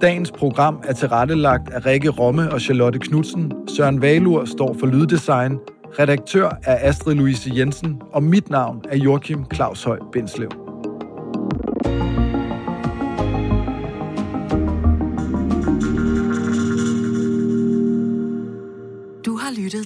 Dagens 0.00 0.30
program 0.30 0.80
er 0.84 0.92
tilrettelagt 0.92 1.70
af 1.70 1.86
Rikke 1.86 2.10
Romme 2.10 2.52
og 2.52 2.60
Charlotte 2.60 2.98
Knudsen. 2.98 3.52
Søren 3.68 4.02
Valur 4.02 4.44
står 4.44 4.76
for 4.80 4.86
lyddesign. 4.86 5.58
Redaktør 5.98 6.50
er 6.64 6.88
Astrid 6.88 7.14
Louise 7.14 7.50
Jensen, 7.56 8.00
og 8.12 8.22
mit 8.22 8.50
navn 8.50 8.82
er 8.88 8.96
Joachim 8.96 9.44
Claus 9.54 9.84
Høj 9.84 9.98
Bindslev. 10.12 10.65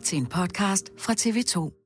Til 0.01 0.19
en 0.19 0.27
podcast 0.27 0.93
fra 0.99 1.13
TV2. 1.13 1.80